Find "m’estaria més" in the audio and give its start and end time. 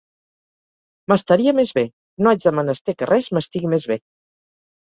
1.13-1.73